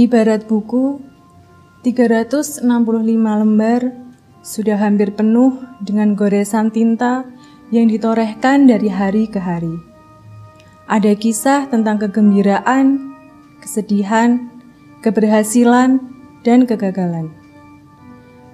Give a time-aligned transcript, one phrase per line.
[0.00, 0.96] Ibarat buku,
[1.84, 2.64] 365
[3.20, 3.92] lembar
[4.40, 7.28] sudah hampir penuh dengan goresan tinta
[7.68, 9.76] yang ditorehkan dari hari ke hari.
[10.88, 13.12] Ada kisah tentang kegembiraan,
[13.60, 14.48] kesedihan,
[15.04, 16.00] keberhasilan,
[16.48, 17.36] dan kegagalan.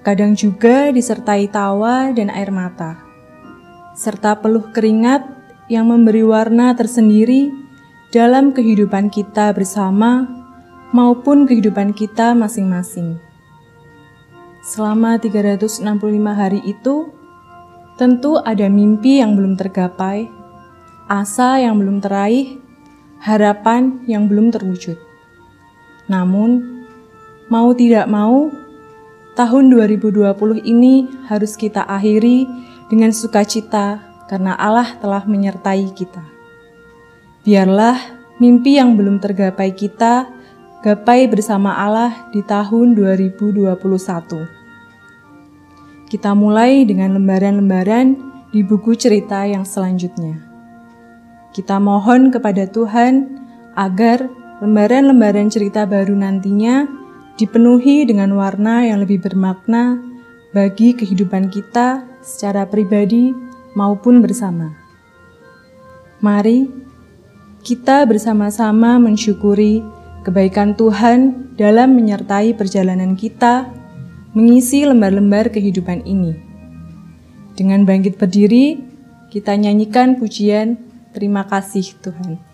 [0.03, 2.99] Kadang juga disertai tawa dan air mata,
[3.95, 5.23] serta peluh keringat
[5.71, 7.55] yang memberi warna tersendiri
[8.11, 10.37] dalam kehidupan kita bersama
[10.97, 13.21] maupun kehidupan kita masing-masing.
[14.65, 15.85] Selama 365
[16.33, 17.13] hari itu,
[18.01, 20.25] tentu ada mimpi yang belum tergapai,
[21.05, 22.57] asa yang belum teraih,
[23.21, 24.97] harapan yang belum terwujud.
[26.09, 26.81] Namun,
[27.45, 28.49] mau tidak mau,
[29.37, 32.49] tahun 2020 ini harus kita akhiri
[32.89, 36.25] dengan sukacita karena Allah telah menyertai kita.
[37.45, 38.01] Biarlah
[38.41, 40.36] mimpi yang belum tergapai kita
[40.77, 43.81] gapai bersama Allah di tahun 2021.
[46.05, 48.13] Kita mulai dengan lembaran-lembaran
[48.53, 50.37] di buku cerita yang selanjutnya.
[51.49, 53.41] Kita mohon kepada Tuhan
[53.73, 54.29] agar
[54.61, 56.85] lembaran-lembaran cerita baru nantinya
[57.41, 59.97] dipenuhi dengan warna yang lebih bermakna
[60.53, 63.33] bagi kehidupan kita secara pribadi
[63.73, 64.77] maupun bersama.
[66.21, 66.69] Mari
[67.65, 73.67] kita bersama-sama mensyukuri kebaikan Tuhan dalam menyertai perjalanan kita
[74.37, 76.37] mengisi lembar-lembar kehidupan ini.
[77.57, 78.77] Dengan bangkit berdiri,
[79.33, 80.77] kita nyanyikan pujian
[81.11, 82.46] terima kasih Tuhan.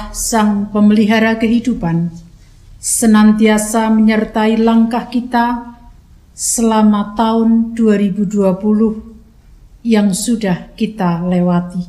[0.00, 2.08] Allah Sang Pemelihara Kehidupan
[2.80, 5.76] senantiasa menyertai langkah kita
[6.32, 11.84] selama tahun 2020 yang sudah kita lewati.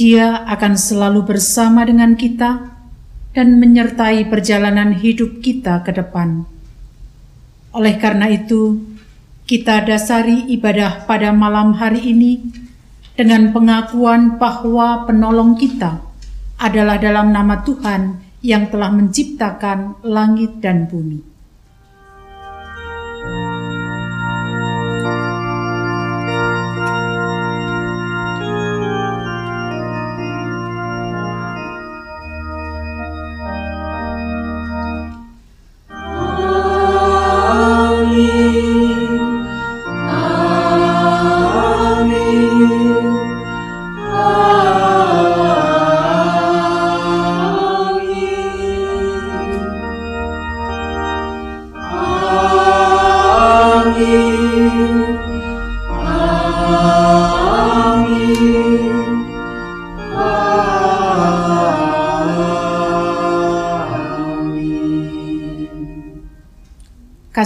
[0.00, 2.72] Dia akan selalu bersama dengan kita
[3.36, 6.48] dan menyertai perjalanan hidup kita ke depan.
[7.76, 8.80] Oleh karena itu,
[9.44, 12.40] kita dasari ibadah pada malam hari ini
[13.12, 16.13] dengan pengakuan bahwa penolong kita
[16.58, 21.33] adalah dalam nama Tuhan yang telah menciptakan langit dan bumi.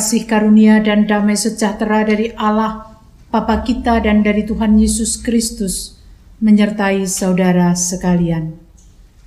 [0.08, 2.96] Kasih karunia dan damai sejahtera dari Allah,
[3.28, 6.00] Bapa kita dan dari Tuhan Yesus Kristus,
[6.40, 8.56] menyertai saudara sekalian.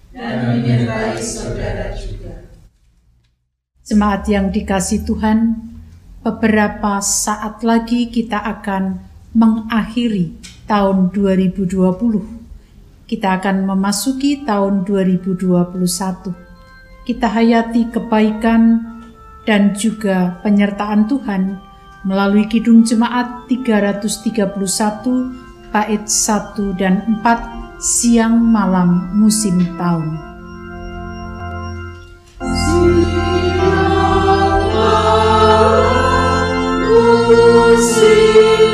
[0.09, 2.49] dan menyertai saudara juga.
[3.85, 5.69] Jemaat yang dikasih Tuhan,
[6.25, 9.05] beberapa saat lagi kita akan
[9.37, 10.33] mengakhiri
[10.65, 13.05] tahun 2020.
[13.05, 15.45] Kita akan memasuki tahun 2021.
[17.05, 18.91] Kita hayati kebaikan
[19.45, 21.57] dan juga penyertaan Tuhan
[22.05, 24.57] melalui Kidung Jemaat 331
[25.71, 30.17] bait 1 dan 4 siang malam musim tahun.
[37.71, 38.70] Musim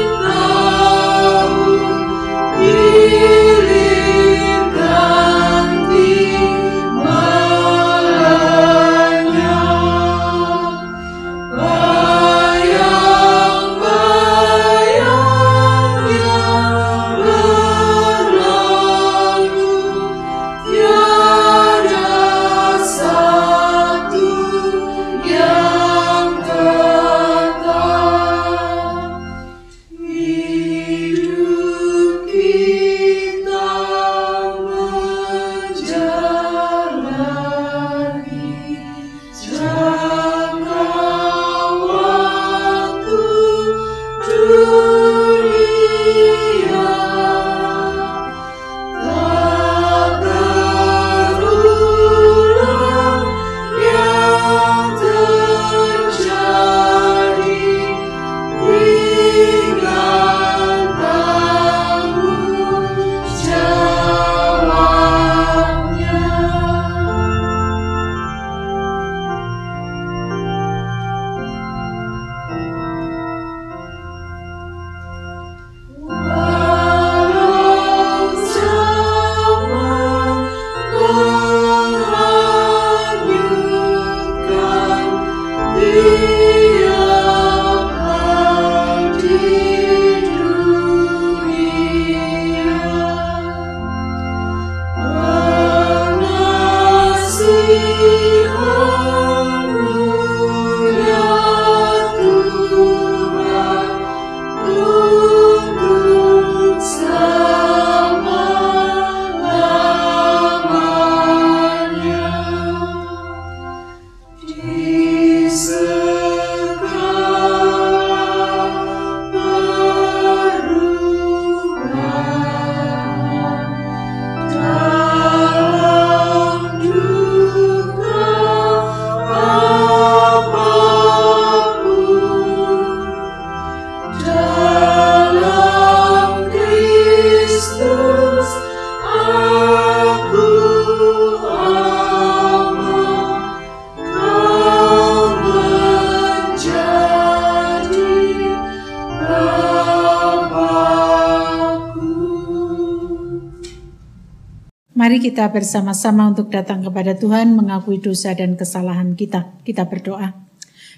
[155.08, 159.56] Mari kita bersama-sama untuk datang kepada Tuhan mengakui dosa dan kesalahan kita.
[159.64, 160.36] Kita berdoa.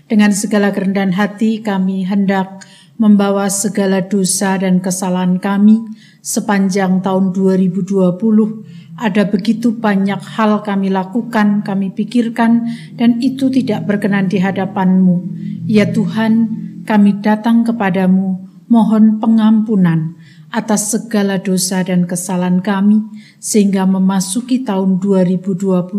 [0.10, 2.66] Dengan segala kerendahan hati kami hendak
[2.98, 5.86] membawa segala dosa dan kesalahan kami
[6.26, 8.98] sepanjang tahun 2020.
[8.98, 12.66] Ada begitu banyak hal kami lakukan, kami pikirkan,
[12.98, 15.22] dan itu tidak berkenan di hadapan-Mu.
[15.70, 16.34] Ya Tuhan,
[16.82, 18.42] kami datang kepadamu,
[18.74, 20.18] mohon pengampunan
[20.50, 23.06] atas segala dosa dan kesalahan kami,
[23.38, 25.94] sehingga memasuki tahun 2021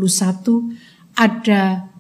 [1.14, 1.90] ada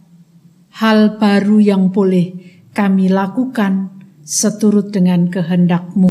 [0.82, 2.34] hal baru yang boleh
[2.74, 3.90] kami lakukan
[4.22, 6.10] seturut dengan kehendak-Mu.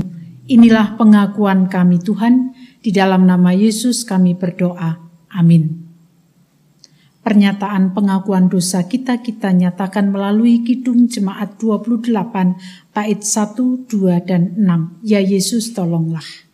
[0.50, 4.98] Inilah pengakuan kami Tuhan, di dalam nama Yesus kami berdoa.
[5.36, 5.88] Amin.
[7.30, 12.10] Pernyataan pengakuan dosa kita kita nyatakan melalui Kidung Jemaat 28
[12.90, 15.06] bait 1, 2, dan 6.
[15.06, 16.49] Ya Yesus tolonglah.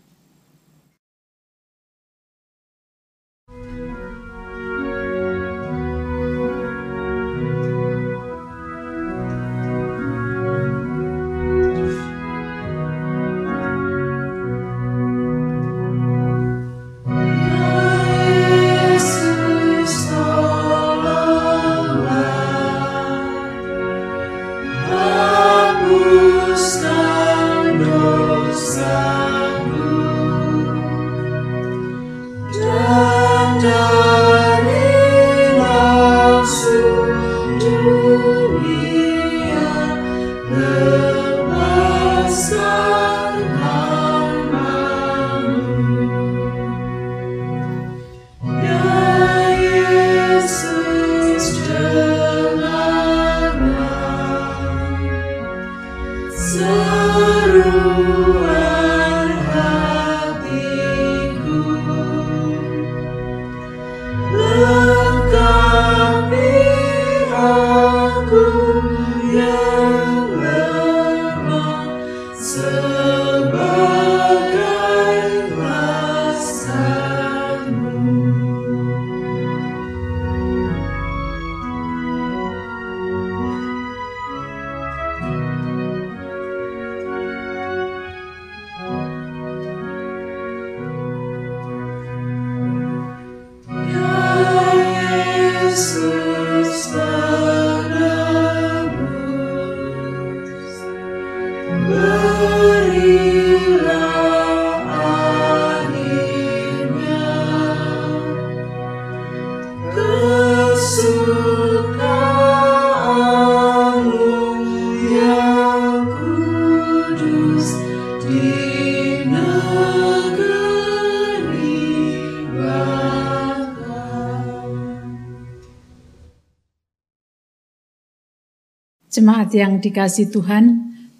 [129.45, 130.65] Jemaat yang dikasih Tuhan,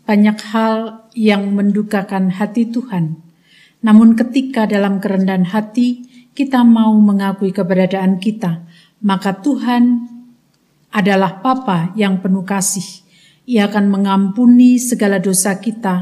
[0.02, 3.22] banyak hal yang mendukakan hati Tuhan.
[3.86, 8.66] Namun ketika dalam kerendahan hati kita mau mengakui keberadaan kita,
[9.06, 10.10] maka Tuhan
[10.90, 13.06] adalah Papa yang penuh kasih.
[13.46, 16.02] Ia akan mengampuni segala dosa kita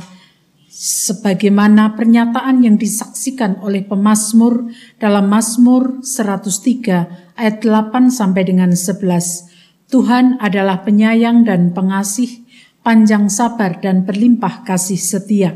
[0.71, 9.52] sebagaimana pernyataan yang disaksikan oleh pemazmur dalam Mazmur 103 ayat 8 sampai dengan 11.
[9.93, 12.41] Tuhan adalah penyayang dan pengasih,
[12.81, 15.53] panjang sabar dan berlimpah kasih setia.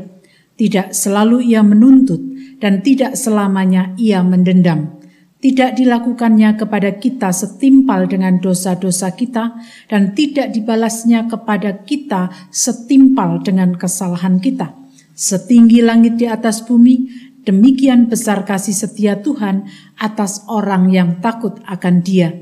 [0.54, 2.22] Tidak selalu ia menuntut
[2.62, 5.02] dan tidak selamanya ia mendendam.
[5.42, 9.58] Tidak dilakukannya kepada kita setimpal dengan dosa-dosa kita
[9.90, 14.70] dan tidak dibalasnya kepada kita setimpal dengan kesalahan kita.
[15.18, 17.10] Setinggi langit di atas bumi,
[17.42, 19.66] demikian besar kasih setia Tuhan
[19.98, 22.34] atas orang yang takut akan Dia.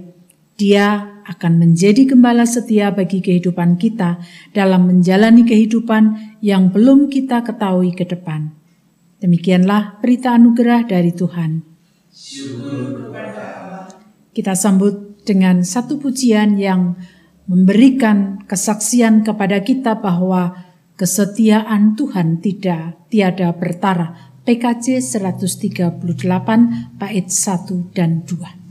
[0.57, 4.23] Dia akan menjadi gembala setia bagi kehidupan kita
[4.55, 8.55] dalam menjalani kehidupan yang belum kita ketahui ke depan.
[9.19, 11.51] Demikianlah berita anugerah dari Tuhan.
[14.31, 16.95] Kita sambut dengan satu pujian yang
[17.51, 20.55] memberikan kesaksian kepada kita bahwa
[20.95, 24.35] kesetiaan Tuhan tidak tiada bertara.
[24.47, 25.99] PKC 138
[27.03, 28.66] bait 1 dan 2.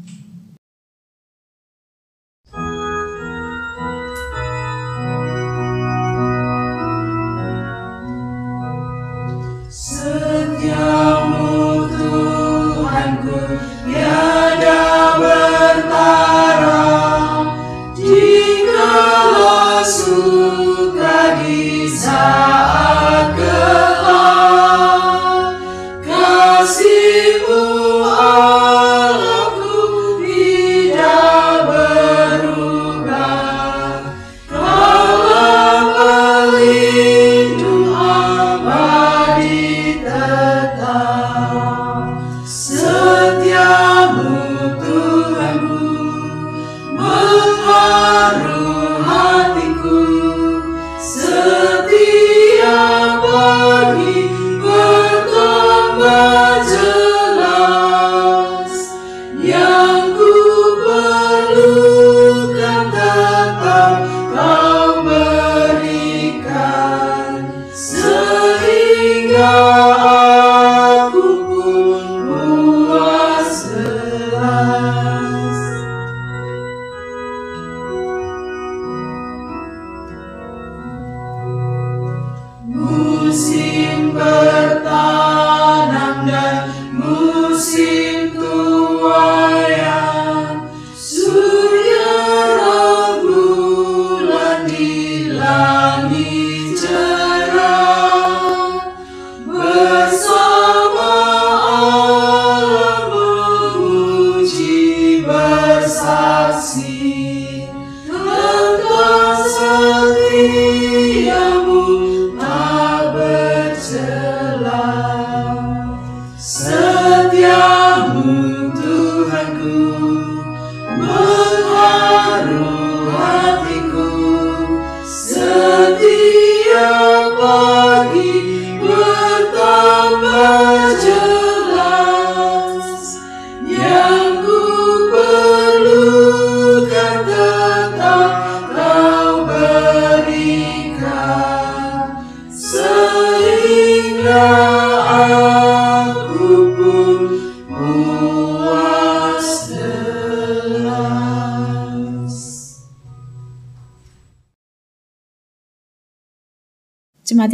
[119.36, 120.15] Jemaat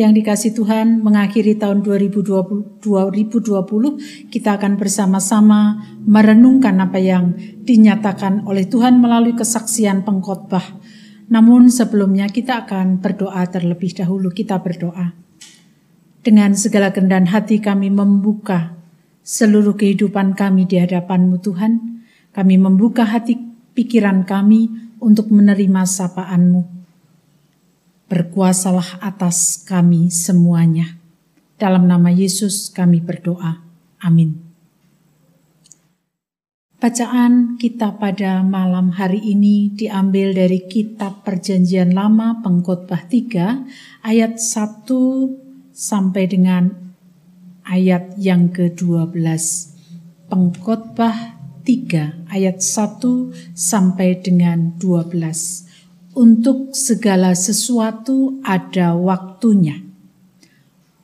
[0.01, 8.65] yang dikasih Tuhan, mengakhiri tahun 2020, 2020 kita akan bersama-sama merenungkan apa yang dinyatakan oleh
[8.65, 10.81] Tuhan melalui kesaksian pengkhotbah.
[11.29, 15.13] Namun sebelumnya kita akan berdoa terlebih dahulu, kita berdoa.
[16.25, 18.73] Dengan segala kendan hati kami membuka
[19.21, 21.73] seluruh kehidupan kami di hadapan-Mu Tuhan.
[22.33, 23.37] Kami membuka hati
[23.77, 26.80] pikiran kami untuk menerima sapaan-Mu
[28.11, 30.99] berkuasalah atas kami semuanya.
[31.55, 33.63] Dalam nama Yesus kami berdoa.
[34.03, 34.35] Amin.
[36.75, 44.89] Bacaan kita pada malam hari ini diambil dari kitab Perjanjian Lama Pengkhotbah 3 ayat 1
[45.71, 46.67] sampai dengan
[47.63, 49.15] ayat yang ke-12.
[50.27, 55.70] Pengkhotbah 3 ayat 1 sampai dengan 12
[56.11, 59.79] Untuk segala sesuatu ada waktunya.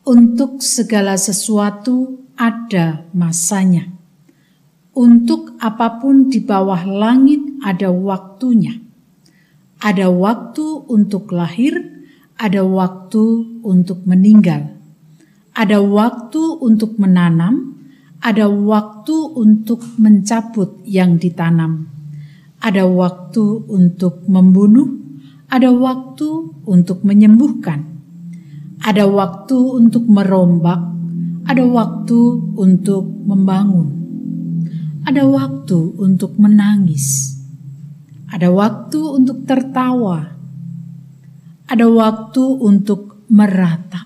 [0.03, 3.87] Untuk segala sesuatu ada masanya.
[4.91, 8.83] Untuk apa pun di bawah langit ada waktunya.
[9.79, 11.77] Ada waktu untuk lahir,
[12.35, 13.23] ada waktu
[13.63, 14.73] untuk meninggal.
[15.55, 17.79] Ada waktu untuk menanam,
[18.19, 21.93] ada waktu untuk mencabut yang ditanam.
[22.57, 24.96] Ada waktu untuk membunuh,
[25.47, 26.27] ada waktu
[26.67, 27.87] untuk menyembuhkan.
[28.83, 30.79] Ada waktu untuk merombak,
[31.47, 32.19] ada waktu
[32.59, 33.87] untuk membangun.
[35.07, 37.39] Ada waktu untuk menangis.
[38.27, 40.35] Ada waktu untuk tertawa.
[41.71, 44.03] Ada waktu untuk meratap.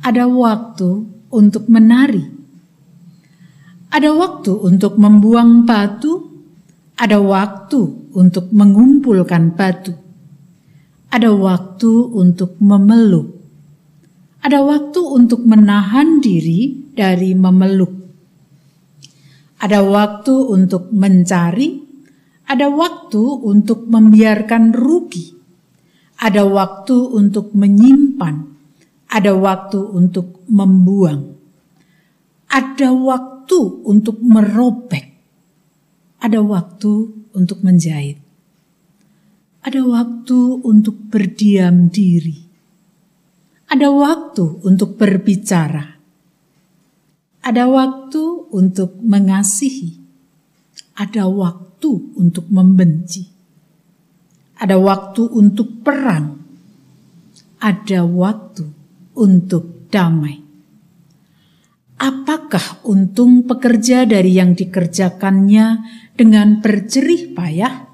[0.00, 0.88] Ada waktu
[1.28, 2.24] untuk menari.
[3.92, 6.32] Ada waktu untuk membuang batu.
[6.96, 7.80] Ada waktu
[8.16, 10.03] untuk mengumpulkan batu.
[11.14, 13.38] Ada waktu untuk memeluk.
[14.42, 17.94] Ada waktu untuk menahan diri dari memeluk.
[19.62, 21.86] Ada waktu untuk mencari.
[22.44, 25.32] Ada waktu untuk membiarkan rugi,
[26.20, 28.36] ada waktu untuk menyimpan,
[29.08, 31.40] ada waktu untuk membuang,
[32.52, 35.08] ada waktu untuk merobek,
[36.20, 36.92] ada waktu
[37.32, 38.20] untuk menjahit,
[39.64, 42.36] ada waktu untuk berdiam diri,
[43.72, 45.96] ada waktu untuk berbicara,
[47.40, 49.96] ada waktu untuk mengasihi,
[51.00, 53.24] ada waktu untuk membenci,
[54.60, 56.44] ada waktu untuk perang,
[57.56, 58.68] ada waktu
[59.16, 60.44] untuk damai.
[62.04, 65.66] Apakah untung pekerja dari yang dikerjakannya
[66.20, 67.93] dengan berjerih payah?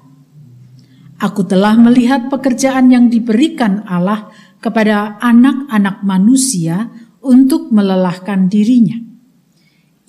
[1.21, 6.89] Aku telah melihat pekerjaan yang diberikan Allah kepada anak-anak manusia
[7.21, 8.97] untuk melelahkan dirinya.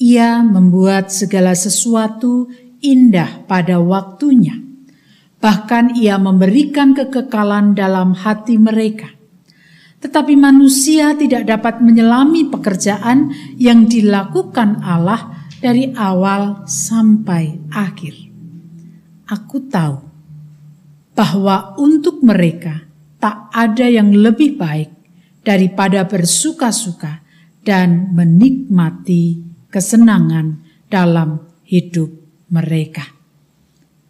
[0.01, 2.49] Ia membuat segala sesuatu
[2.81, 4.57] indah pada waktunya.
[5.37, 9.13] Bahkan ia memberikan kekekalan dalam hati mereka.
[10.01, 18.17] Tetapi manusia tidak dapat menyelami pekerjaan yang dilakukan Allah dari awal sampai akhir.
[19.29, 20.12] Aku tahu
[21.13, 22.89] bahwa untuk mereka
[23.21, 24.91] tak ada yang lebih baik
[25.45, 27.23] daripada bersuka-suka
[27.63, 32.11] dan menikmati kesenangan dalam hidup
[32.51, 33.07] mereka.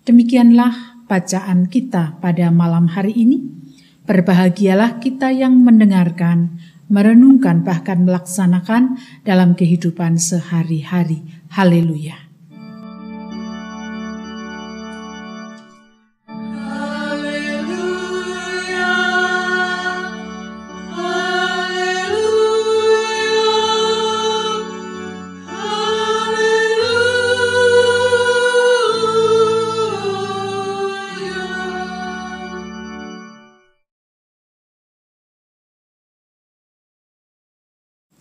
[0.02, 3.38] Demikianlah bacaan kita pada malam hari ini.
[4.02, 6.58] Berbahagialah kita yang mendengarkan,
[6.90, 11.22] merenungkan, bahkan melaksanakan dalam kehidupan sehari-hari.
[11.54, 12.21] Haleluya!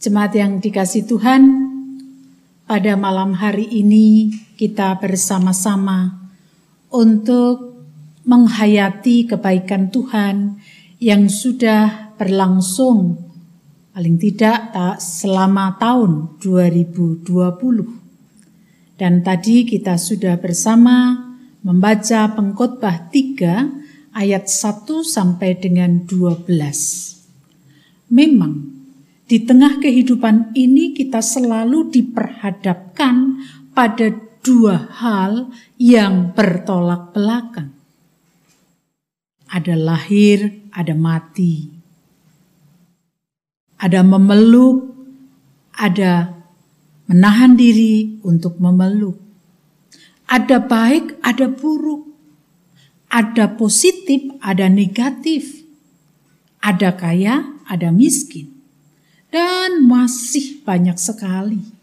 [0.02, 1.46] Jemaat yang dikasih Tuhan,
[2.66, 6.26] pada malam hari ini kita bersama-sama
[6.90, 7.86] untuk
[8.26, 10.58] menghayati kebaikan Tuhan
[10.98, 13.14] yang sudah berlangsung
[13.94, 18.98] paling tidak tak selama tahun 2020.
[18.98, 21.30] Dan tadi kita sudah bersama
[21.62, 26.50] membaca pengkhotbah 3 ayat 1 sampai dengan 12.
[28.10, 28.81] Memang
[29.32, 33.40] di tengah kehidupan ini kita selalu diperhadapkan
[33.72, 34.12] pada
[34.44, 35.48] dua hal
[35.80, 37.72] yang bertolak belakang.
[39.48, 41.72] Ada lahir, ada mati.
[43.80, 45.00] Ada memeluk,
[45.80, 46.36] ada
[47.08, 49.16] menahan diri untuk memeluk.
[50.28, 52.04] Ada baik, ada buruk.
[53.08, 55.64] Ada positif, ada negatif.
[56.60, 58.51] Ada kaya, ada miskin
[59.32, 61.82] dan masih banyak sekali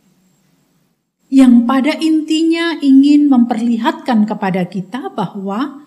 [1.29, 5.85] yang pada intinya ingin memperlihatkan kepada kita bahwa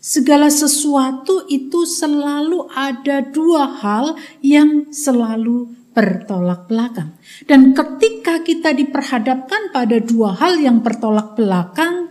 [0.00, 7.12] segala sesuatu itu selalu ada dua hal yang selalu bertolak belakang.
[7.44, 12.08] Dan ketika kita diperhadapkan pada dua hal yang bertolak belakang,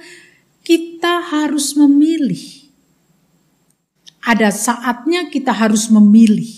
[0.62, 2.70] kita harus memilih.
[4.28, 6.57] Ada saatnya kita harus memilih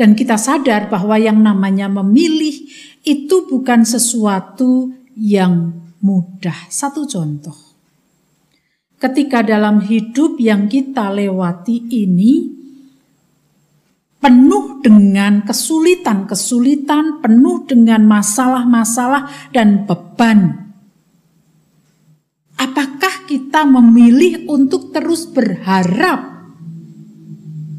[0.00, 2.56] dan kita sadar bahwa yang namanya memilih
[3.04, 6.72] itu bukan sesuatu yang mudah.
[6.72, 7.68] Satu contoh.
[9.00, 12.52] ketika dalam hidup yang kita lewati ini
[14.20, 20.68] penuh dengan kesulitan-kesulitan, penuh dengan masalah-masalah dan beban.
[22.60, 26.52] Apakah kita memilih untuk terus berharap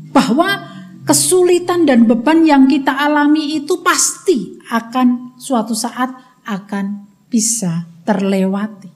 [0.10, 0.71] bahwa
[1.08, 6.14] kesulitan dan beban yang kita alami itu pasti akan suatu saat
[6.46, 8.90] akan bisa terlewati?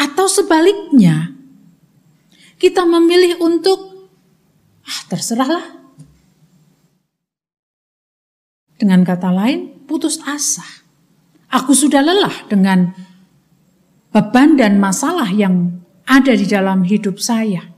[0.00, 1.34] Atau sebaliknya,
[2.56, 4.10] kita memilih untuk
[4.84, 5.80] ah terserahlah
[8.80, 10.64] dengan kata lain, putus asa.
[11.50, 12.94] Aku sudah lelah dengan
[14.10, 17.69] beban dan masalah yang ada di dalam hidup saya.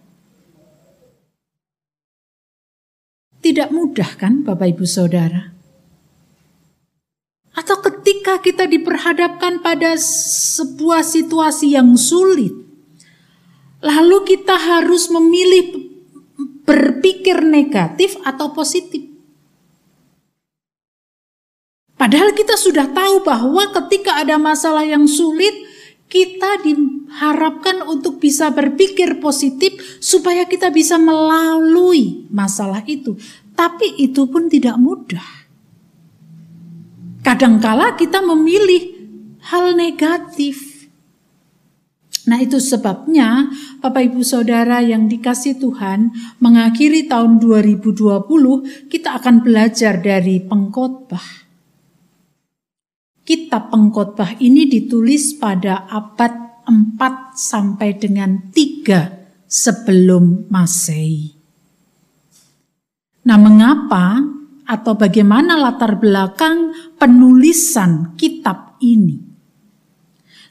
[3.42, 5.50] Tidak mudah kan Bapak Ibu Saudara?
[7.58, 12.54] Atau ketika kita diperhadapkan pada sebuah situasi yang sulit,
[13.82, 15.90] lalu kita harus memilih
[16.62, 19.10] berpikir negatif atau positif.
[21.98, 25.54] Padahal kita sudah tahu bahwa ketika ada masalah yang sulit,
[26.12, 33.16] kita diharapkan untuk bisa berpikir positif supaya kita bisa melalui masalah itu.
[33.56, 35.24] Tapi itu pun tidak mudah.
[37.24, 38.92] Kadangkala kita memilih
[39.48, 40.84] hal negatif.
[42.28, 43.48] Nah itu sebabnya
[43.80, 46.12] Bapak Ibu Saudara yang dikasih Tuhan
[46.44, 51.41] mengakhiri tahun 2020 kita akan belajar dari pengkhotbah
[53.32, 61.32] Kitab pengkhotbah ini ditulis pada abad 4 sampai dengan 3 sebelum Masehi.
[63.24, 64.20] Nah, mengapa
[64.68, 69.16] atau bagaimana latar belakang penulisan kitab ini?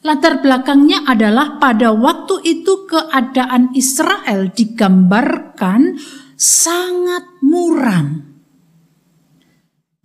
[0.01, 6.01] Latar belakangnya adalah pada waktu itu keadaan Israel digambarkan
[6.33, 8.30] sangat muram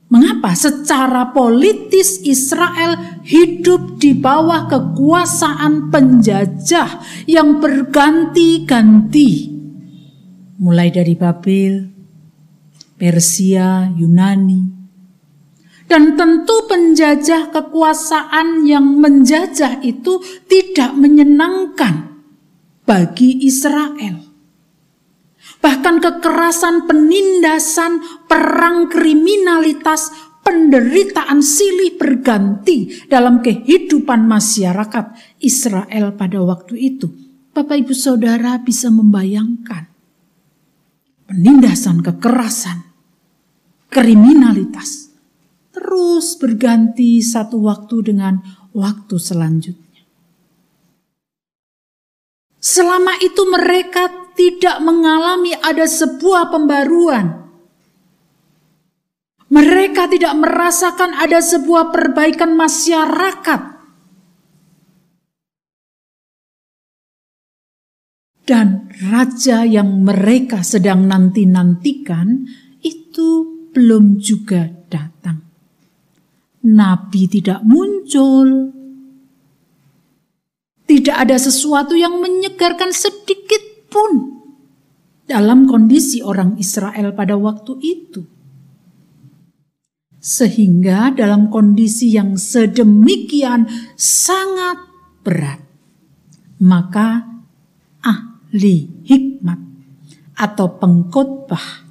[0.06, 9.50] Mengapa secara politis Israel hidup di bawah kekuasaan penjajah yang berganti-ganti?
[10.62, 11.90] Mulai dari Babel,
[12.94, 14.78] Persia, Yunani.
[15.90, 22.22] Dan tentu penjajah kekuasaan yang menjajah itu tidak menyenangkan
[22.86, 24.25] bagi Israel.
[25.60, 30.12] Bahkan kekerasan, penindasan, perang kriminalitas,
[30.46, 35.04] penderitaan silih berganti dalam kehidupan masyarakat
[35.42, 37.10] Israel pada waktu itu.
[37.50, 39.88] Bapak Ibu Saudara bisa membayangkan
[41.26, 42.84] penindasan, kekerasan,
[43.90, 45.06] kriminalitas
[45.76, 48.40] terus berganti satu waktu dengan
[48.72, 50.04] waktu selanjutnya.
[52.56, 57.48] Selama itu mereka tidak mengalami ada sebuah pembaruan.
[59.46, 63.62] Mereka tidak merasakan ada sebuah perbaikan masyarakat.
[68.46, 72.46] Dan raja yang mereka sedang nanti-nantikan
[72.78, 73.28] itu
[73.74, 75.42] belum juga datang.
[76.62, 78.70] Nabi tidak muncul.
[80.86, 83.65] Tidak ada sesuatu yang menyegarkan sedikit
[83.96, 84.12] pun
[85.24, 88.22] dalam kondisi orang Israel pada waktu itu.
[90.20, 93.64] Sehingga dalam kondisi yang sedemikian
[93.96, 94.84] sangat
[95.24, 95.62] berat,
[96.60, 97.24] maka
[98.02, 99.60] ahli hikmat
[100.36, 101.86] atau pengkhotbah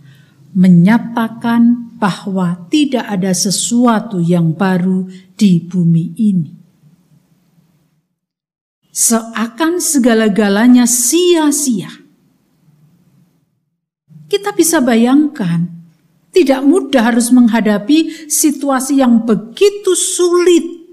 [0.53, 5.07] menyatakan bahwa tidak ada sesuatu yang baru
[5.39, 6.64] di bumi ini
[8.95, 11.91] seakan segala-galanya sia-sia.
[14.31, 15.67] Kita bisa bayangkan,
[16.31, 20.87] tidak mudah harus menghadapi situasi yang begitu sulit.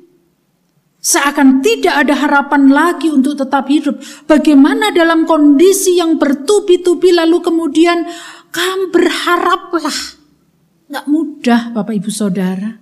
[1.02, 3.98] Seakan tidak ada harapan lagi untuk tetap hidup.
[4.26, 8.06] Bagaimana dalam kondisi yang bertubi-tubi lalu kemudian
[8.54, 9.98] kamu berharaplah.
[10.86, 12.81] Nggak mudah Bapak Ibu Saudara.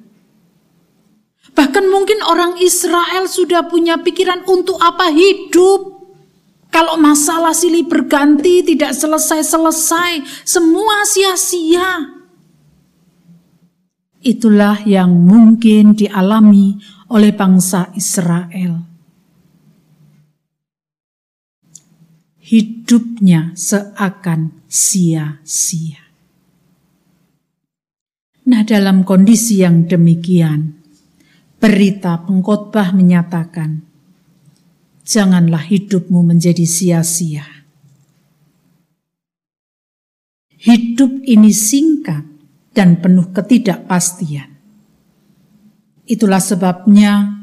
[1.48, 6.00] Bahkan mungkin orang Israel sudah punya pikiran untuk apa hidup.
[6.70, 12.20] Kalau masalah silih berganti tidak selesai-selesai, semua sia-sia.
[14.20, 16.79] Itulah yang mungkin dialami
[17.11, 18.87] oleh bangsa Israel.
[22.38, 26.03] Hidupnya seakan sia-sia.
[28.50, 30.80] Nah, dalam kondisi yang demikian,
[31.61, 33.85] berita pengkhotbah menyatakan,
[35.05, 37.44] janganlah hidupmu menjadi sia-sia.
[40.61, 42.25] Hidup ini singkat
[42.73, 44.57] dan penuh ketidakpastian.
[46.05, 47.38] Itulah sebabnya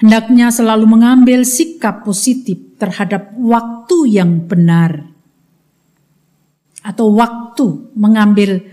[0.00, 5.12] hendaknya selalu mengambil sikap positif terhadap waktu yang benar
[6.80, 8.64] atau waktu mengambil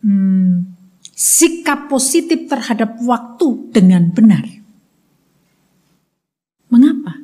[0.00, 0.71] hmm,
[1.12, 4.44] sikap positif terhadap waktu dengan benar.
[6.72, 7.20] Mengapa?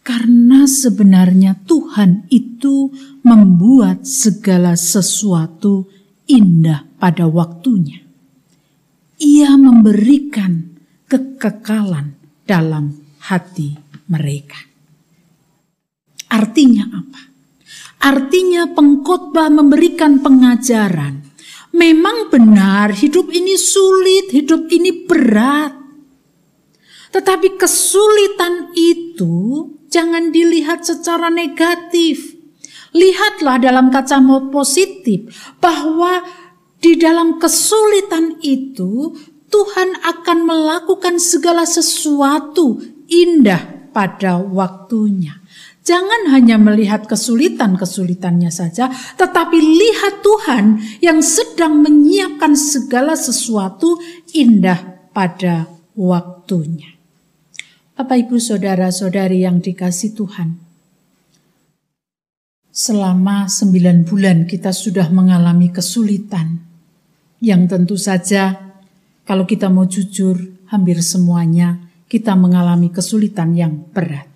[0.00, 2.90] Karena sebenarnya Tuhan itu
[3.22, 5.86] membuat segala sesuatu
[6.24, 8.00] indah pada waktunya.
[9.20, 12.16] Ia memberikan kekekalan
[12.48, 12.96] dalam
[13.28, 13.76] hati
[14.08, 14.58] mereka.
[16.32, 17.22] Artinya apa?
[18.00, 21.29] Artinya pengkhotbah memberikan pengajaran.
[21.70, 25.78] Memang benar hidup ini sulit, hidup ini berat.
[27.10, 32.38] Tetapi kesulitan itu jangan dilihat secara negatif.
[32.90, 35.30] Lihatlah dalam kacamata positif
[35.62, 36.26] bahwa
[36.82, 39.14] di dalam kesulitan itu
[39.50, 42.78] Tuhan akan melakukan segala sesuatu
[43.10, 45.39] indah pada waktunya.
[45.90, 53.98] Jangan hanya melihat kesulitan-kesulitannya saja, tetapi lihat Tuhan yang sedang menyiapkan segala sesuatu
[54.30, 55.66] indah pada
[55.98, 56.94] waktunya.
[57.98, 60.62] Bapak, ibu, saudara-saudari yang dikasih Tuhan,
[62.70, 66.54] selama sembilan bulan kita sudah mengalami kesulitan,
[67.42, 68.54] yang tentu saja,
[69.26, 70.38] kalau kita mau jujur,
[70.70, 74.29] hampir semuanya kita mengalami kesulitan yang berat.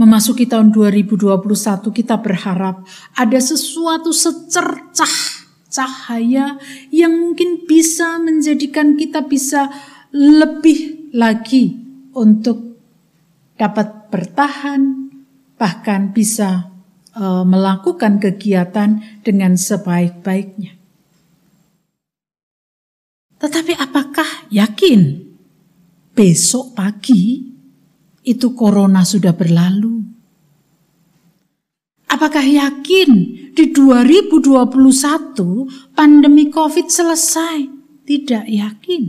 [0.00, 1.28] Memasuki tahun 2021
[1.92, 6.56] kita berharap ada sesuatu secercah cahaya
[6.88, 9.68] yang mungkin bisa menjadikan kita bisa
[10.08, 11.76] lebih lagi
[12.16, 12.80] untuk
[13.60, 15.12] dapat bertahan
[15.60, 16.72] bahkan bisa
[17.12, 20.80] uh, melakukan kegiatan dengan sebaik-baiknya.
[23.36, 25.28] Tetapi apakah yakin
[26.16, 27.49] besok pagi
[28.24, 30.04] itu corona sudah berlalu?
[32.10, 33.10] Apakah yakin
[33.54, 37.58] di 2021 pandemi COVID selesai?
[38.02, 39.02] Tidak yakin.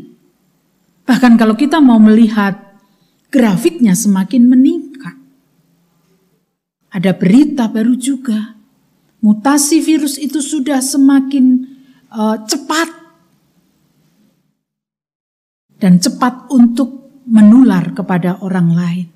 [1.02, 2.78] Bahkan kalau kita mau melihat
[3.34, 5.18] grafiknya semakin meningkat.
[6.94, 8.54] Ada berita baru juga.
[9.26, 11.66] Mutasi virus itu sudah semakin
[12.14, 12.90] uh, cepat
[15.82, 17.01] dan cepat untuk
[17.32, 19.08] menular kepada orang lain.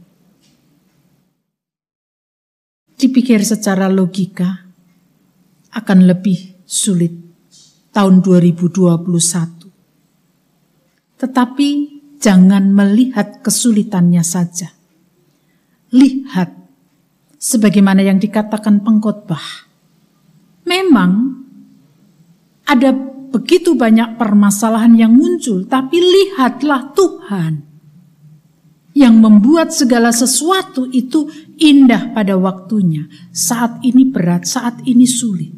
[2.95, 4.63] Dipikir secara logika
[5.75, 7.12] akan lebih sulit
[7.91, 11.19] tahun 2021.
[11.19, 11.69] Tetapi
[12.23, 14.71] jangan melihat kesulitannya saja.
[15.91, 16.56] Lihat
[17.36, 19.67] sebagaimana yang dikatakan pengkhotbah.
[20.63, 21.43] Memang
[22.63, 22.95] ada
[23.36, 27.74] begitu banyak permasalahan yang muncul, tapi lihatlah Tuhan
[28.95, 31.27] yang membuat segala sesuatu itu
[31.60, 33.12] indah pada waktunya.
[33.36, 35.51] Saat ini berat, saat ini sulit.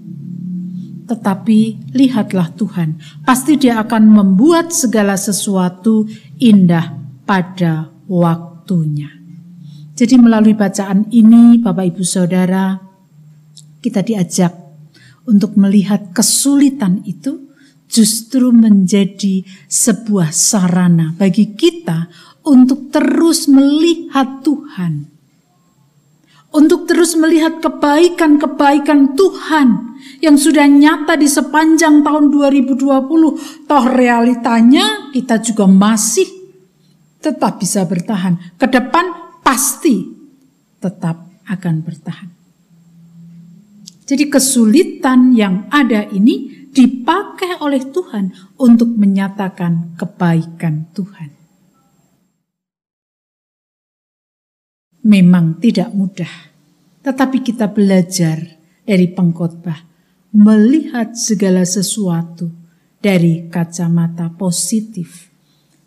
[1.08, 6.04] Tetapi lihatlah Tuhan, pasti Dia akan membuat segala sesuatu
[6.42, 9.08] indah pada waktunya.
[9.94, 12.76] Jadi melalui bacaan ini Bapak Ibu Saudara,
[13.80, 14.52] kita diajak
[15.30, 17.48] untuk melihat kesulitan itu
[17.88, 22.12] justru menjadi sebuah sarana bagi kita
[22.48, 25.12] untuk terus melihat Tuhan.
[26.48, 33.68] Untuk terus melihat kebaikan-kebaikan Tuhan yang sudah nyata di sepanjang tahun 2020.
[33.68, 36.26] Toh realitanya kita juga masih
[37.20, 38.56] tetap bisa bertahan.
[38.56, 40.08] Ke depan pasti
[40.80, 42.30] tetap akan bertahan.
[44.08, 51.37] Jadi kesulitan yang ada ini dipakai oleh Tuhan untuk menyatakan kebaikan Tuhan.
[55.08, 56.52] Memang tidak mudah.
[57.00, 58.44] Tetapi kita belajar
[58.84, 59.80] dari pengkhotbah
[60.36, 62.52] melihat segala sesuatu
[63.00, 65.32] dari kacamata positif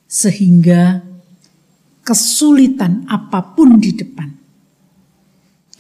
[0.09, 1.04] sehingga
[2.00, 4.40] kesulitan apa pun di depan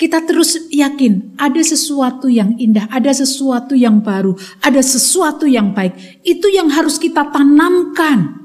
[0.00, 4.32] kita terus yakin ada sesuatu yang indah, ada sesuatu yang baru,
[4.64, 6.24] ada sesuatu yang baik.
[6.24, 8.39] Itu yang harus kita tanamkan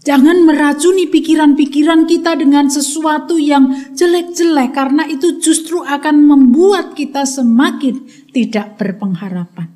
[0.00, 8.08] Jangan meracuni pikiran-pikiran kita dengan sesuatu yang jelek-jelek karena itu justru akan membuat kita semakin
[8.32, 9.68] tidak berpengharapan.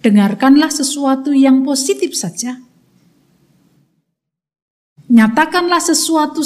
[0.00, 2.60] Dengarkanlah sesuatu yang positif saja.
[5.04, 6.40] nyatakanlah sesuatu,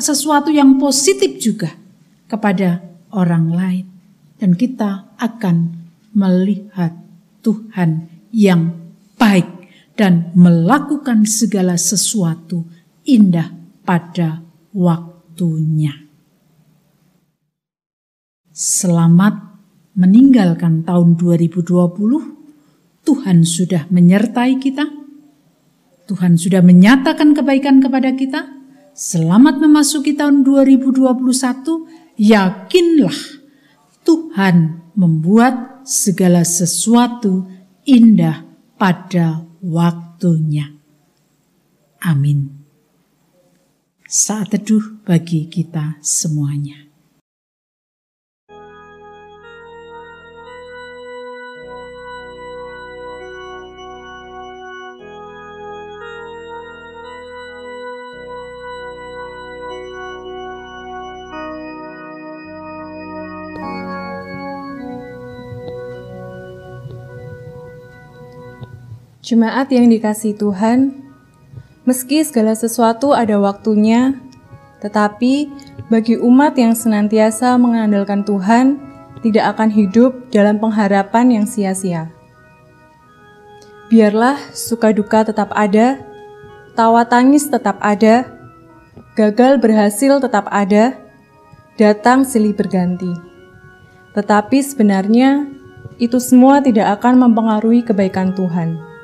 [0.00, 1.76] sesuatu yang positif juga
[2.24, 2.80] kepada
[3.12, 3.86] orang lain
[4.40, 5.76] dan kita akan
[6.16, 6.96] melihat
[7.44, 8.72] Tuhan yang
[9.20, 9.57] baik
[9.98, 12.62] dan melakukan segala sesuatu
[13.02, 13.50] indah
[13.82, 16.06] pada waktunya.
[18.54, 19.58] Selamat
[19.98, 21.66] meninggalkan tahun 2020.
[23.02, 24.86] Tuhan sudah menyertai kita.
[26.06, 28.46] Tuhan sudah menyatakan kebaikan kepada kita.
[28.94, 32.18] Selamat memasuki tahun 2021.
[32.18, 33.18] Yakinlah
[34.06, 34.56] Tuhan
[34.94, 37.46] membuat segala sesuatu
[37.86, 38.42] indah
[38.74, 40.74] pada waktunya.
[42.02, 42.64] Amin.
[44.08, 46.87] Saat teduh bagi kita semuanya.
[69.28, 71.04] Jemaat yang dikasih Tuhan,
[71.84, 74.16] meski segala sesuatu ada waktunya,
[74.80, 75.52] tetapi
[75.92, 78.80] bagi umat yang senantiasa mengandalkan Tuhan,
[79.20, 82.08] tidak akan hidup dalam pengharapan yang sia-sia.
[83.92, 86.00] Biarlah suka duka tetap ada,
[86.72, 88.32] tawa tangis tetap ada,
[89.12, 90.96] gagal berhasil tetap ada,
[91.76, 93.12] datang silih berganti.
[94.16, 95.52] Tetapi sebenarnya
[96.00, 98.96] itu semua tidak akan mempengaruhi kebaikan Tuhan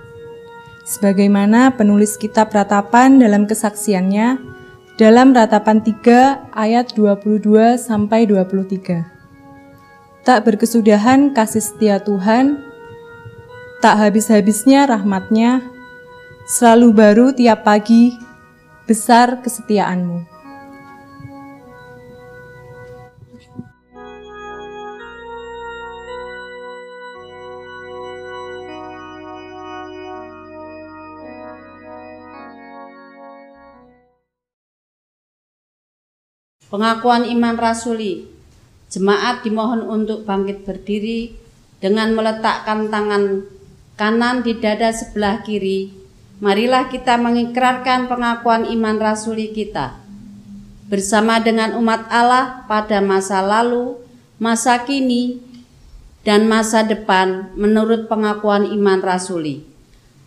[0.84, 4.54] sebagaimana penulis kitab ratapan dalam kesaksiannya
[4.94, 9.02] dalam ratapan 3 ayat 22 sampai 23.
[10.22, 12.62] Tak berkesudahan kasih setia Tuhan,
[13.82, 15.60] tak habis-habisnya rahmatnya,
[16.46, 18.16] selalu baru tiap pagi,
[18.86, 20.33] besar kesetiaanmu.
[36.74, 38.26] Pengakuan iman rasuli.
[38.90, 41.30] Jemaat dimohon untuk bangkit berdiri
[41.78, 43.46] dengan meletakkan tangan
[43.94, 45.94] kanan di dada sebelah kiri.
[46.42, 50.02] Marilah kita mengikrarkan pengakuan iman rasuli kita.
[50.90, 53.94] Bersama dengan umat Allah pada masa lalu,
[54.42, 55.38] masa kini,
[56.26, 59.62] dan masa depan menurut pengakuan iman rasuli.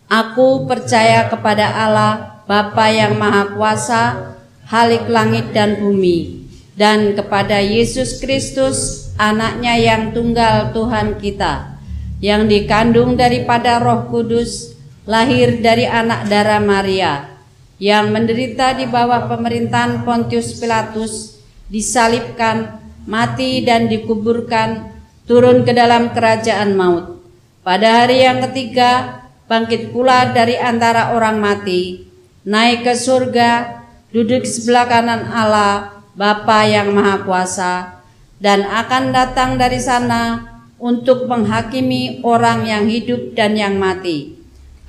[0.07, 4.36] Aku percaya kepada Allah, Bapa yang Maha Kuasa,
[4.67, 6.43] Halik langit dan bumi,
[6.75, 11.79] dan kepada Yesus Kristus, anaknya yang tunggal Tuhan kita,
[12.19, 14.75] yang dikandung daripada roh kudus,
[15.07, 17.31] lahir dari anak darah Maria,
[17.79, 21.39] yang menderita di bawah pemerintahan Pontius Pilatus,
[21.71, 24.91] disalibkan, mati dan dikuburkan,
[25.23, 27.23] turun ke dalam kerajaan maut.
[27.63, 32.03] Pada hari yang ketiga, bangkit pula dari antara orang mati,
[32.43, 33.76] naik ke surga,
[34.17, 38.01] duduk sebelah kanan Allah, Bapa yang Maha Kuasa,
[38.41, 40.41] dan akan datang dari sana
[40.81, 44.33] untuk menghakimi orang yang hidup dan yang mati.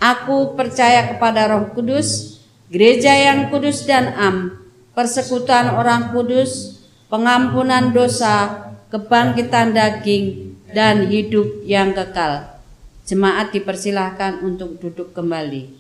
[0.00, 2.40] Aku percaya kepada Roh Kudus,
[2.72, 4.56] gereja yang kudus dan am,
[4.96, 6.80] persekutuan orang kudus,
[7.12, 12.56] pengampunan dosa, kebangkitan daging, dan hidup yang kekal.
[13.04, 15.77] Jemaat dipersilahkan untuk duduk kembali.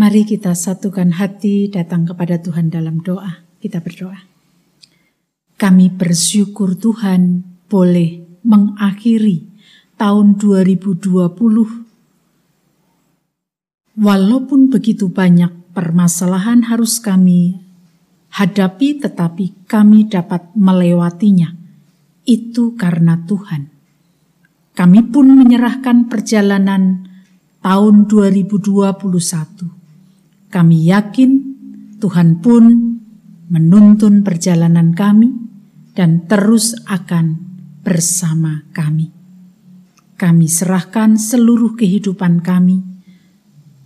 [0.00, 3.44] Mari kita satukan hati datang kepada Tuhan dalam doa.
[3.60, 4.16] Kita berdoa.
[5.60, 9.44] Kami bersyukur Tuhan boleh mengakhiri
[10.00, 11.04] tahun 2020
[14.00, 17.60] walaupun begitu banyak permasalahan harus kami
[18.32, 21.52] hadapi tetapi kami dapat melewatinya.
[22.24, 23.68] Itu karena Tuhan.
[24.72, 27.04] Kami pun menyerahkan perjalanan
[27.60, 29.79] tahun 2021
[30.50, 31.30] kami yakin
[32.02, 32.64] Tuhan pun
[33.50, 35.30] menuntun perjalanan kami
[35.94, 37.38] dan terus akan
[37.86, 39.14] bersama kami.
[40.18, 42.82] Kami serahkan seluruh kehidupan kami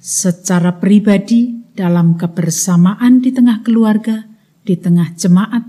[0.01, 4.27] secara pribadi dalam kebersamaan di tengah keluarga,
[4.65, 5.65] di tengah jemaat.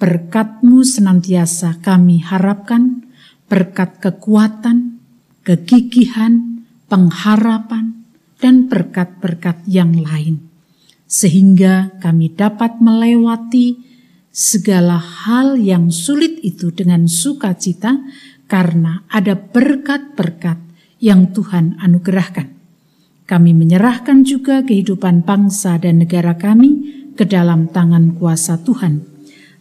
[0.00, 3.04] Berkatmu senantiasa kami harapkan,
[3.52, 4.96] berkat kekuatan,
[5.44, 7.99] kegigihan, pengharapan,
[8.40, 10.48] dan berkat-berkat yang lain,
[11.04, 13.76] sehingga kami dapat melewati
[14.32, 18.00] segala hal yang sulit itu dengan sukacita,
[18.50, 20.58] karena ada berkat-berkat
[20.98, 22.50] yang Tuhan anugerahkan.
[23.30, 29.06] Kami menyerahkan juga kehidupan bangsa dan negara kami ke dalam tangan kuasa Tuhan.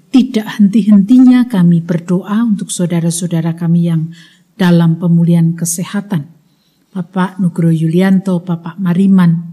[0.10, 4.10] Tidak henti-hentinya kami berdoa untuk saudara-saudara kami yang
[4.58, 6.39] dalam pemulihan kesehatan.
[6.90, 9.50] Bapak Nugro Yulianto, Bapak Mariman,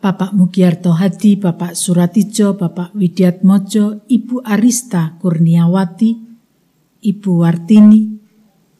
[0.00, 6.16] Bapak Mugiarto Hadi, Bapak Suratijo, Bapak Widiat Mojo, Ibu Arista Kurniawati,
[7.04, 8.08] Ibu Wartini,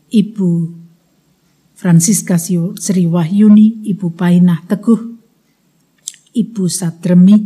[0.08, 0.48] Ibu
[1.76, 5.12] Francisca Sri Wahyuni, Ibu Painah Teguh,
[6.32, 7.36] Ibu Satremi,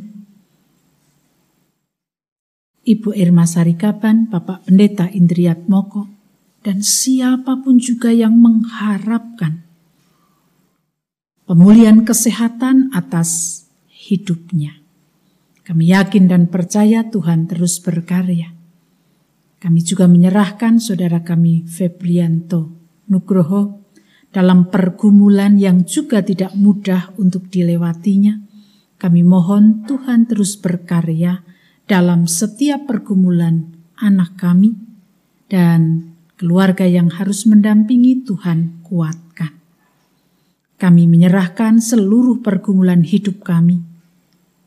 [2.86, 6.13] Ibu Irma Sarikaban, Bapak Pendeta Indriat Moko,
[6.64, 9.60] dan siapa pun juga yang mengharapkan
[11.44, 13.62] pemulihan kesehatan atas
[13.92, 14.80] hidupnya.
[15.64, 18.52] Kami yakin dan percaya Tuhan terus berkarya.
[19.60, 22.68] Kami juga menyerahkan saudara kami Febrianto
[23.08, 23.84] Nugroho
[24.28, 28.40] dalam pergumulan yang juga tidak mudah untuk dilewatinya.
[29.00, 31.44] Kami mohon Tuhan terus berkarya
[31.84, 34.76] dalam setiap pergumulan anak kami
[35.48, 39.55] dan keluarga yang harus mendampingi Tuhan kuatkan.
[40.78, 43.95] Kami menyerahkan seluruh pergumulan hidup kami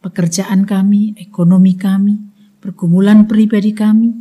[0.07, 2.15] pekerjaan kami, ekonomi kami,
[2.63, 4.15] pergumulan pribadi kami,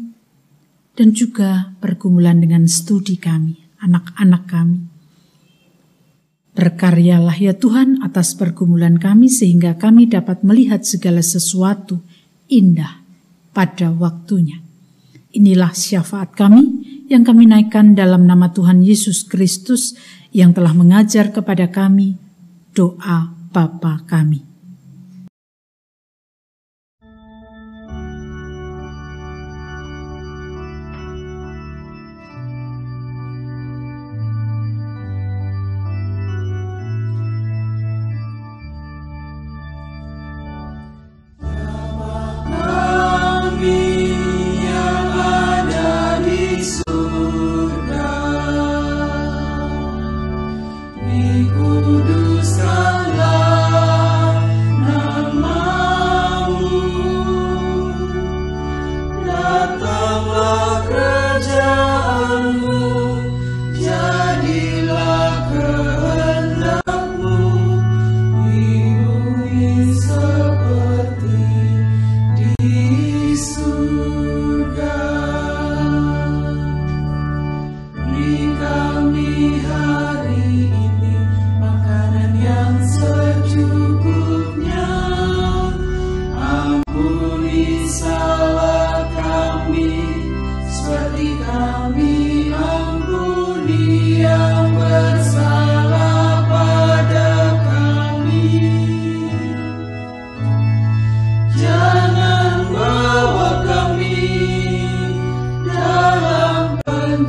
[0.99, 4.80] dan juga pergumulan dengan studi kami, anak-anak kami.
[6.57, 12.03] Berkaryalah ya Tuhan atas pergumulan kami sehingga kami dapat melihat segala sesuatu
[12.51, 13.05] indah
[13.53, 14.59] pada waktunya.
[15.36, 16.64] Inilah syafaat kami
[17.07, 19.94] yang kami naikkan dalam nama Tuhan Yesus Kristus
[20.34, 22.18] yang telah mengajar kepada kami
[22.74, 24.55] doa Bapa kami.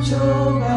[0.00, 0.67] control.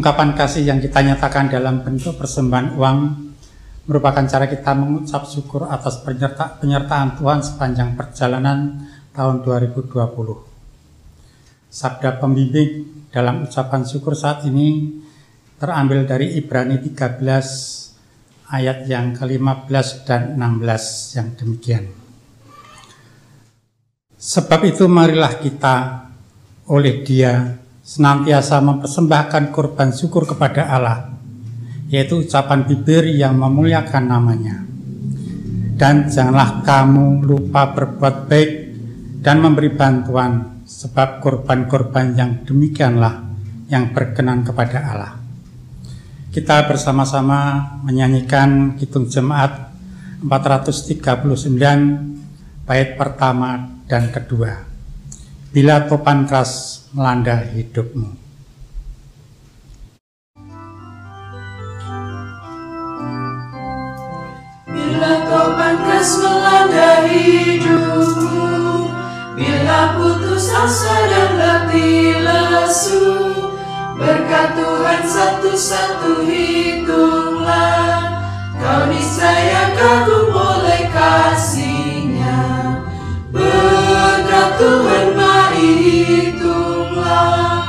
[0.00, 2.98] Ungkapan kasih yang kita nyatakan dalam bentuk persembahan uang
[3.84, 8.80] merupakan cara kita mengucap syukur atas penyerta, penyertaan Tuhan sepanjang perjalanan
[9.12, 9.92] tahun 2020.
[11.68, 15.04] Sabda pembimbing dalam ucapan syukur saat ini
[15.60, 21.84] terambil dari Ibrani 13 ayat yang ke-15 dan 16 yang demikian.
[24.16, 26.08] Sebab itu marilah kita
[26.72, 27.60] oleh dia
[27.90, 31.10] senantiasa mempersembahkan korban syukur kepada Allah,
[31.90, 34.62] yaitu ucapan bibir yang memuliakan namanya.
[35.74, 38.50] Dan janganlah kamu lupa berbuat baik
[39.26, 43.26] dan memberi bantuan, sebab korban-korban yang demikianlah
[43.66, 45.18] yang berkenan kepada Allah.
[46.30, 49.74] Kita bersama-sama menyanyikan Kitung Jemaat
[50.22, 51.26] 439
[52.70, 54.69] bait pertama dan kedua.
[55.50, 58.14] Bila topan keras melanda hidupmu.
[64.70, 68.46] Bila topan keras melanda hidupmu
[69.34, 73.34] Bila putus asa dan letih lesu
[73.98, 78.14] Berkat Tuhan satu-satu hitunglah
[78.60, 82.38] Kau niscaya kagum oleh kasihnya
[83.34, 85.19] Berkat Tuhan
[85.60, 85.76] mari
[86.08, 87.68] hitunglah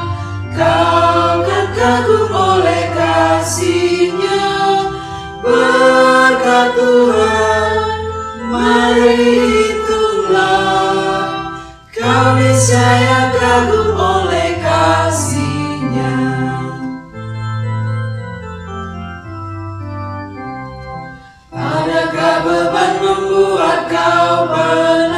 [0.51, 4.43] Kau kan kagum oleh kasihnya.
[5.41, 7.99] Berkat Tuhan
[8.51, 11.27] mari hitunglah.
[11.91, 16.15] Kau niscaya kagum oleh kasihnya.
[21.51, 25.10] Adakah beban membuat kau penat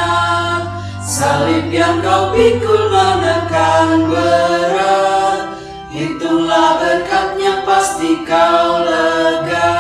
[1.24, 5.56] Salib yang kau pikul menekan berat.
[5.88, 9.72] Hitunglah berkatnya pasti kau lega.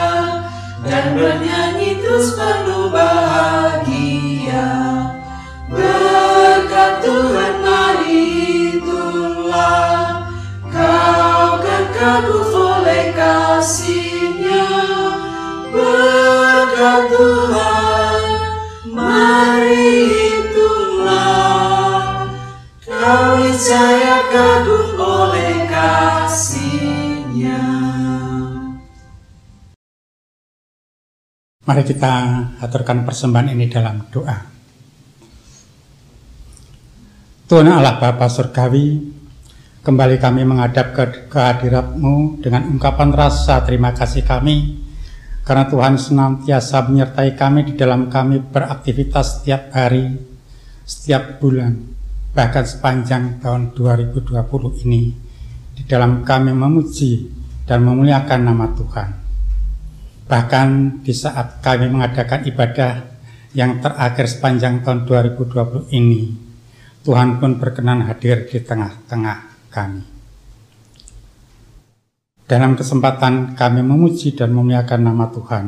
[0.87, 4.71] Dan bernyanyi terus penuh bahagia.
[5.67, 8.23] Berkat Tuhan mari
[8.79, 10.31] hitunglah
[10.71, 14.63] Kau kan kagum oleh kasihnya.
[15.75, 17.82] Berkat Tuhan
[23.63, 27.63] Niscaya kagum oleh kasihnya
[31.63, 32.15] Mari kita
[32.59, 34.35] aturkan persembahan ini dalam doa.
[37.47, 38.99] Tuhan Allah Bapa Surgawi,
[39.79, 44.83] kembali kami menghadap ke kehadiratmu dengan ungkapan rasa terima kasih kami,
[45.47, 50.19] karena Tuhan senantiasa menyertai kami di dalam kami beraktivitas setiap hari,
[50.83, 52.02] setiap bulan,
[52.33, 54.33] bahkan sepanjang tahun 2020
[54.89, 55.13] ini,
[55.77, 57.29] di dalam kami memuji
[57.69, 59.09] dan memuliakan nama Tuhan.
[60.25, 60.67] Bahkan
[61.05, 63.05] di saat kami mengadakan ibadah
[63.53, 66.33] yang terakhir sepanjang tahun 2020 ini,
[67.05, 70.03] Tuhan pun berkenan hadir di tengah-tengah kami.
[72.49, 75.65] Dalam kesempatan kami memuji dan memuliakan nama Tuhan,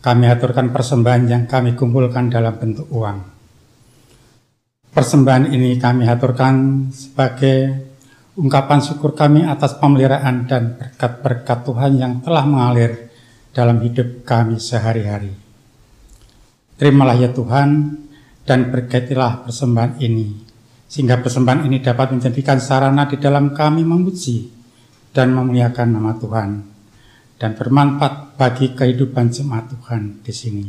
[0.00, 3.35] kami aturkan persembahan yang kami kumpulkan dalam bentuk uang.
[4.96, 7.68] Persembahan ini kami aturkan sebagai
[8.32, 13.12] ungkapan syukur kami atas pemeliharaan dan berkat-berkat Tuhan yang telah mengalir
[13.52, 15.36] dalam hidup kami sehari-hari.
[16.80, 17.92] Terimalah ya Tuhan
[18.48, 20.32] dan berkatilah persembahan ini,
[20.88, 24.48] sehingga persembahan ini dapat menjadikan sarana di dalam kami memuji
[25.12, 26.50] dan memuliakan nama Tuhan
[27.36, 30.64] dan bermanfaat bagi kehidupan jemaat Tuhan di sini.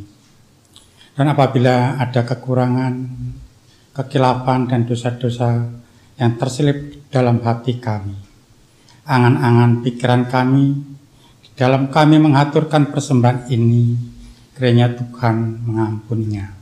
[1.16, 2.94] Dan apabila ada kekurangan,
[3.98, 5.66] kekilapan dan dosa-dosa
[6.22, 8.14] yang terselip dalam hati kami,
[9.10, 10.78] angan-angan pikiran kami,
[11.42, 13.98] di dalam kami mengaturkan persembahan ini,
[14.54, 16.54] kiranya Tuhan mengampuninya.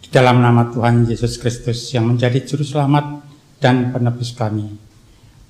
[0.00, 3.20] Di dalam nama Tuhan Yesus Kristus yang menjadi juru selamat
[3.60, 4.72] dan penebus kami,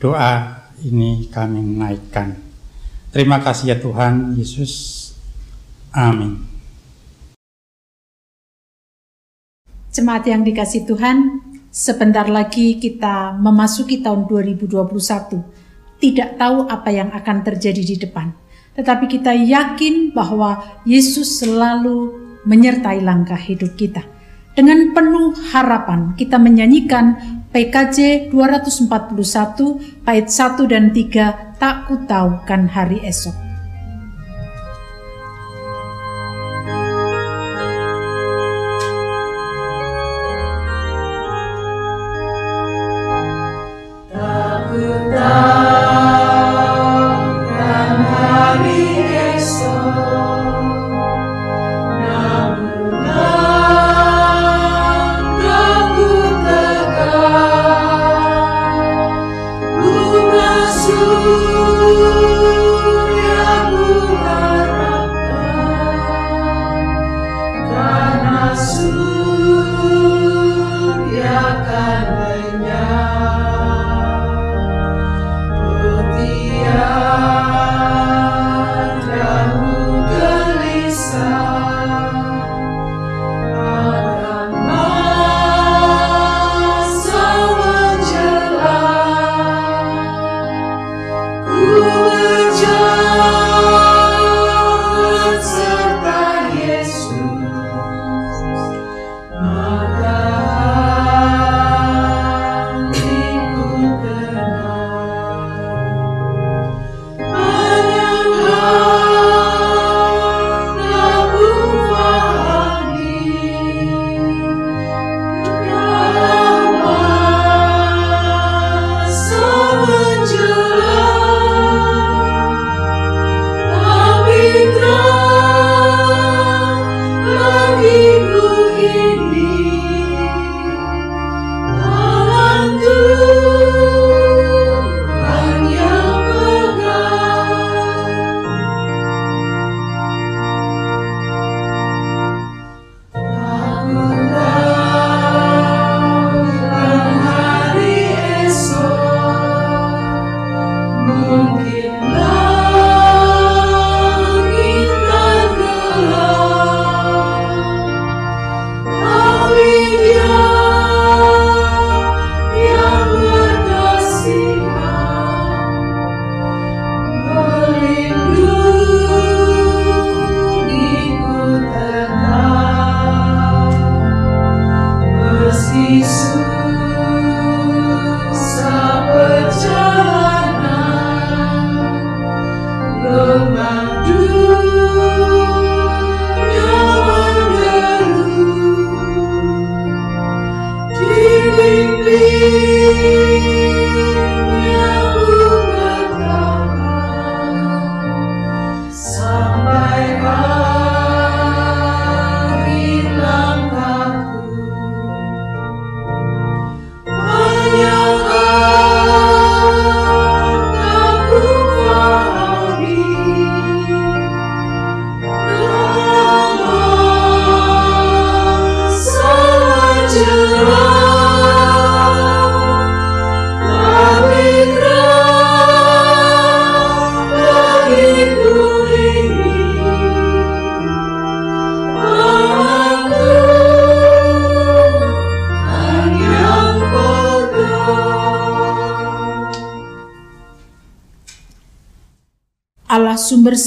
[0.02, 2.34] doa ini kami menaikkan.
[3.14, 5.02] Terima kasih ya Tuhan Yesus.
[5.94, 6.53] Amin.
[9.94, 11.38] Jemaat yang dikasih Tuhan,
[11.70, 14.82] sebentar lagi kita memasuki tahun 2021.
[16.02, 18.34] Tidak tahu apa yang akan terjadi di depan.
[18.74, 22.10] Tetapi kita yakin bahwa Yesus selalu
[22.42, 24.02] menyertai langkah hidup kita.
[24.58, 27.14] Dengan penuh harapan kita menyanyikan
[27.54, 29.14] PKJ 241
[30.02, 33.43] bait 1 dan 3 Tak ku tahu kan hari esok.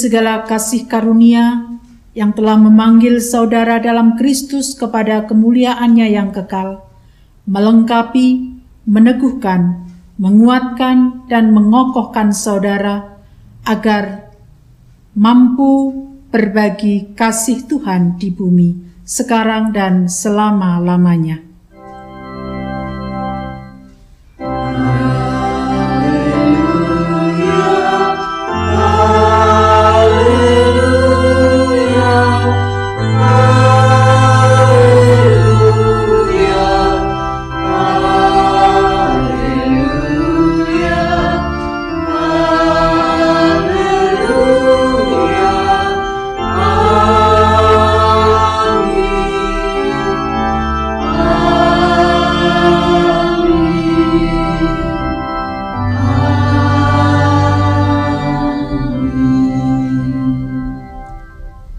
[0.08, 1.68] Segala kasih karunia
[2.16, 6.80] yang telah memanggil saudara dalam Kristus kepada kemuliaannya yang kekal,
[7.44, 8.56] melengkapi,
[8.88, 9.84] meneguhkan,
[10.16, 13.20] menguatkan, dan mengokohkan saudara
[13.68, 14.32] agar
[15.12, 15.92] mampu
[16.32, 21.47] berbagi kasih Tuhan di bumi sekarang dan selama-lamanya.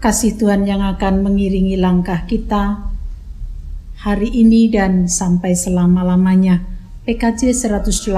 [0.09, 2.81] Kasih Tuhan yang akan mengiringi langkah kita
[4.01, 6.65] hari ini dan sampai selama-lamanya.
[7.05, 8.17] PKJ 180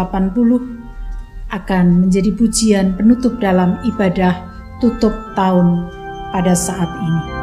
[1.51, 4.39] akan menjadi pujian penutup dalam ibadah
[4.79, 5.91] tutup tahun
[6.31, 7.40] pada saat ini.